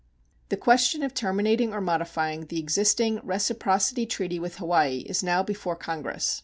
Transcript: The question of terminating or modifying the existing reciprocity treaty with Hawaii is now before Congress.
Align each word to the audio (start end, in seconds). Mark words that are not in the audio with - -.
The 0.49 0.57
question 0.57 1.03
of 1.03 1.13
terminating 1.13 1.73
or 1.75 1.79
modifying 1.79 2.47
the 2.47 2.57
existing 2.59 3.19
reciprocity 3.23 4.07
treaty 4.07 4.39
with 4.39 4.55
Hawaii 4.55 5.01
is 5.05 5.21
now 5.21 5.43
before 5.43 5.75
Congress. 5.75 6.39